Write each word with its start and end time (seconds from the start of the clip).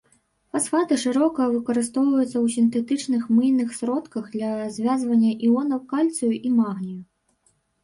Фасфаты 0.55 0.95
шырока 1.01 1.41
выкарыстоўваюцца 1.55 2.25
ў 2.29 2.47
сінтэтычных 2.55 3.29
мыйных 3.37 3.69
сродках 3.81 4.23
для 4.35 4.51
звязвання 4.81 5.31
іонаў 5.51 5.79
кальцыю 5.95 6.33
і 6.51 6.57
магнію. 6.59 6.99